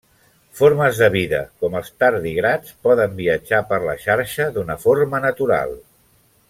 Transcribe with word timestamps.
Formes 0.59 1.01
de 1.01 1.09
vida 1.15 1.41
com 1.65 1.75
els 1.81 1.91
tardígrads 2.03 2.73
poden 2.87 3.13
viatjar 3.21 3.63
per 3.73 3.79
la 3.87 3.95
xarxa 4.07 4.49
d'una 4.57 4.83
forma 4.87 5.25
natural. 5.31 5.81